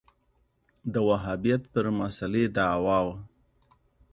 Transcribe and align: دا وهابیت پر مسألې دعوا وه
دا 0.91 0.99
وهابیت 1.09 1.61
پر 1.73 1.85
مسألې 1.99 2.43
دعوا 2.57 2.99
وه 3.05 3.15